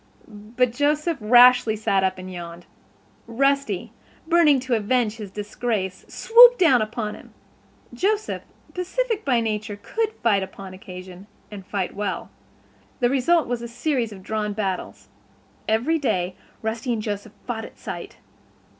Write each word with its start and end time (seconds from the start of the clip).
But 0.27 0.73
Joseph 0.73 1.19
rashly 1.21 1.75
sat 1.75 2.03
up 2.03 2.17
and 2.17 2.33
yawned. 2.33 2.65
Rusty, 3.27 3.93
burning 4.27 4.59
to 4.61 4.73
avenge 4.73 5.17
his 5.17 5.29
disgrace, 5.29 6.05
swooped 6.07 6.57
down 6.57 6.81
upon 6.81 7.13
him. 7.13 7.35
Joseph, 7.93 8.41
pacific 8.73 9.23
by 9.23 9.41
nature, 9.41 9.75
could 9.79 10.13
fight 10.23 10.41
upon 10.41 10.73
occasion 10.73 11.27
and 11.51 11.63
fight 11.63 11.93
well. 11.93 12.31
The 12.99 13.11
result 13.11 13.47
was 13.47 13.61
a 13.61 13.67
series 13.67 14.11
of 14.11 14.23
drawn 14.23 14.53
battles. 14.53 15.07
Every 15.67 15.99
day 15.99 16.35
Rusty 16.63 16.93
and 16.93 17.01
Joseph 17.03 17.33
fought 17.45 17.65
at 17.65 17.77
sight. 17.77 18.17